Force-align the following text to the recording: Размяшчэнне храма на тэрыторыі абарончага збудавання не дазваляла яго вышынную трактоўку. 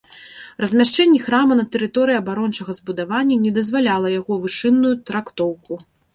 Размяшчэнне 0.63 1.19
храма 1.25 1.57
на 1.59 1.65
тэрыторыі 1.75 2.19
абарончага 2.21 2.71
збудавання 2.79 3.35
не 3.45 3.51
дазваляла 3.59 4.07
яго 4.19 4.33
вышынную 4.49 4.95
трактоўку. 5.13 5.73